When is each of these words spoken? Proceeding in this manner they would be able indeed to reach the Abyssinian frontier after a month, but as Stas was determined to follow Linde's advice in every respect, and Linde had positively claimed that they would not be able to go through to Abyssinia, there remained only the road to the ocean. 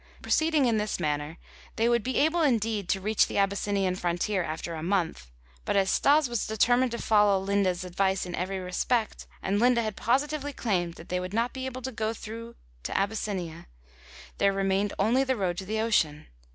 Proceeding 0.23 0.65
in 0.65 0.79
this 0.79 0.99
manner 0.99 1.37
they 1.75 1.87
would 1.87 2.01
be 2.01 2.17
able 2.17 2.41
indeed 2.41 2.89
to 2.89 2.99
reach 2.99 3.27
the 3.27 3.37
Abyssinian 3.37 3.93
frontier 3.95 4.41
after 4.41 4.73
a 4.73 4.81
month, 4.81 5.29
but 5.63 5.75
as 5.75 5.91
Stas 5.91 6.27
was 6.27 6.47
determined 6.47 6.89
to 6.93 6.97
follow 6.97 7.39
Linde's 7.39 7.83
advice 7.83 8.25
in 8.25 8.33
every 8.33 8.57
respect, 8.57 9.27
and 9.43 9.59
Linde 9.59 9.77
had 9.77 9.95
positively 9.95 10.53
claimed 10.53 10.95
that 10.95 11.09
they 11.09 11.19
would 11.19 11.35
not 11.35 11.53
be 11.53 11.67
able 11.67 11.83
to 11.83 11.91
go 11.91 12.13
through 12.15 12.55
to 12.81 12.97
Abyssinia, 12.97 13.67
there 14.39 14.51
remained 14.51 14.91
only 14.97 15.23
the 15.23 15.35
road 15.37 15.55
to 15.59 15.65
the 15.67 15.79
ocean. 15.79 16.25